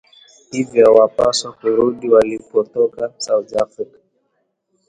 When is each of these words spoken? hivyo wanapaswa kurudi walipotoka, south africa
hivyo 0.51 0.93
wanapaswa 0.93 1.47
kurudi 1.57 2.09
walipotoka, 2.09 3.11
south 3.17 3.61
africa 3.61 3.97